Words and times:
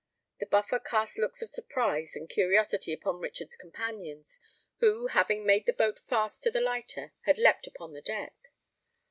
The 0.39 0.47
Buffer 0.47 0.79
cast 0.79 1.19
looks 1.19 1.43
of 1.43 1.49
surprise 1.51 2.15
and 2.15 2.27
curiosity 2.27 2.91
upon 2.91 3.19
Richard's 3.19 3.55
companions, 3.55 4.39
who, 4.79 5.05
having 5.05 5.45
made 5.45 5.67
the 5.67 5.73
boat 5.73 5.99
fast 5.99 6.41
to 6.41 6.49
the 6.49 6.59
lighter, 6.59 7.13
had 7.25 7.37
leapt 7.37 7.67
upon 7.67 7.93
the 7.93 8.01
deck. 8.01 8.33